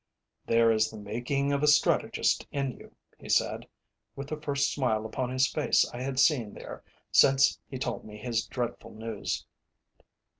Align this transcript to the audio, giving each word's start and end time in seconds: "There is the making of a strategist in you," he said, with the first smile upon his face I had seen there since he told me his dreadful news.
"There 0.47 0.71
is 0.71 0.89
the 0.89 0.97
making 0.97 1.53
of 1.53 1.61
a 1.61 1.67
strategist 1.67 2.47
in 2.51 2.71
you," 2.71 2.95
he 3.19 3.29
said, 3.29 3.67
with 4.15 4.29
the 4.29 4.41
first 4.41 4.73
smile 4.73 5.05
upon 5.05 5.29
his 5.29 5.47
face 5.47 5.87
I 5.93 6.01
had 6.01 6.17
seen 6.19 6.55
there 6.55 6.83
since 7.11 7.59
he 7.69 7.77
told 7.77 8.03
me 8.03 8.17
his 8.17 8.47
dreadful 8.47 8.95
news. 8.95 9.45